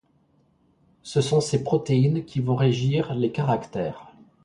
[1.03, 4.11] Ce sont ces protéines qui vont régir les caractères.